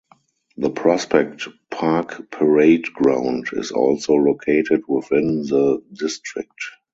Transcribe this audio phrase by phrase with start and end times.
[0.57, 6.59] The Prospect Park Parade Ground is also located within the district.